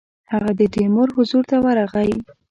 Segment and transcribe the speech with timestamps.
[0.31, 2.11] هغه د تیمور حضور ته ورغی.